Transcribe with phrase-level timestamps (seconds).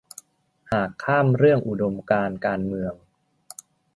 [0.71, 2.93] หากข้ามเรื่องอุดมการณ์การเมือง